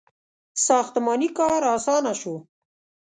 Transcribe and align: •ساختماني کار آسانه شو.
•ساختماني 0.65 1.29
کار 1.39 1.61
آسانه 1.75 2.13
شو. 2.21 2.35